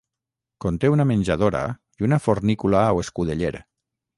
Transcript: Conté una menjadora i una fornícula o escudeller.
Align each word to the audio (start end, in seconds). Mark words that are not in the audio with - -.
Conté 0.63 0.89
una 0.93 1.05
menjadora 1.11 1.61
i 2.01 2.07
una 2.09 2.21
fornícula 2.29 2.83
o 2.97 3.05
escudeller. 3.07 3.57